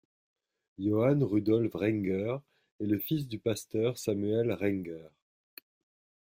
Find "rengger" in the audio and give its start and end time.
1.75-2.37, 4.51-5.09